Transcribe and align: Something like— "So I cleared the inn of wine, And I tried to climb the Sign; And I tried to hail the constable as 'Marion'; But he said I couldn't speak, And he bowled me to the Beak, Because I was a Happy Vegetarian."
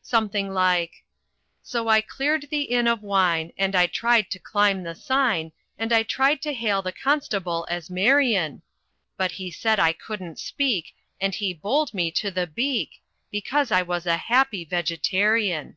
Something 0.00 0.54
like— 0.54 1.04
"So 1.62 1.86
I 1.88 2.00
cleared 2.00 2.48
the 2.48 2.62
inn 2.62 2.86
of 2.88 3.02
wine, 3.02 3.52
And 3.58 3.76
I 3.76 3.86
tried 3.86 4.30
to 4.30 4.38
climb 4.38 4.82
the 4.84 4.94
Sign; 4.94 5.52
And 5.78 5.92
I 5.92 6.02
tried 6.02 6.40
to 6.44 6.54
hail 6.54 6.80
the 6.80 6.92
constable 6.92 7.66
as 7.68 7.90
'Marion'; 7.90 8.62
But 9.18 9.32
he 9.32 9.50
said 9.50 9.78
I 9.78 9.92
couldn't 9.92 10.38
speak, 10.38 10.94
And 11.20 11.34
he 11.34 11.52
bowled 11.52 11.92
me 11.92 12.10
to 12.12 12.30
the 12.30 12.46
Beak, 12.46 13.02
Because 13.30 13.70
I 13.70 13.82
was 13.82 14.06
a 14.06 14.16
Happy 14.16 14.64
Vegetarian." 14.64 15.76